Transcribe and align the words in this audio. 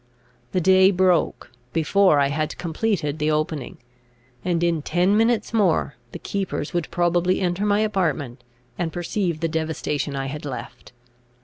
The 0.51 0.59
day 0.61 0.89
broke, 0.89 1.51
before 1.73 2.19
I 2.19 2.29
had 2.29 2.57
completed 2.57 3.19
the 3.19 3.29
opening, 3.29 3.77
and 4.43 4.63
in 4.63 4.81
ten 4.81 5.15
minutes 5.15 5.53
more 5.53 5.93
the 6.11 6.17
keepers 6.17 6.73
would 6.73 6.89
probably 6.89 7.39
enter 7.39 7.67
my 7.67 7.81
apartment, 7.81 8.43
and 8.79 8.91
perceive 8.91 9.41
the 9.41 9.47
devastation 9.47 10.15
I 10.15 10.25
had 10.25 10.43
left. 10.43 10.91